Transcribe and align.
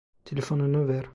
Telefonunu 0.25 0.87
ver! 0.87 1.05